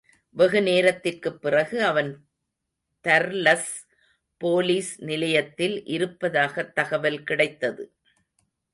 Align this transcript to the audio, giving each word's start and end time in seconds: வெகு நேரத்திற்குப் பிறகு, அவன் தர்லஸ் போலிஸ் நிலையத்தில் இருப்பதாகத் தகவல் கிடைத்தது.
வெகு 0.29 0.61
நேரத்திற்குப் 0.61 1.41
பிறகு, 1.41 1.83
அவன் 1.85 2.25
தர்லஸ் 3.03 3.87
போலிஸ் 4.43 4.93
நிலையத்தில் 4.97 5.85
இருப்பதாகத் 5.85 6.75
தகவல் 6.75 7.23
கிடைத்தது. 7.23 7.93